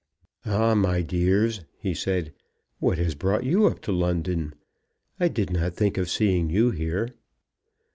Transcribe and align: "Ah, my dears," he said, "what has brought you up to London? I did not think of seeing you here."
"Ah, 0.47 0.73
my 0.73 1.03
dears," 1.03 1.61
he 1.77 1.93
said, 1.93 2.33
"what 2.79 2.97
has 2.97 3.13
brought 3.13 3.43
you 3.43 3.67
up 3.67 3.79
to 3.81 3.91
London? 3.91 4.55
I 5.19 5.27
did 5.27 5.51
not 5.53 5.75
think 5.75 5.95
of 5.99 6.09
seeing 6.09 6.49
you 6.49 6.71
here." 6.71 7.13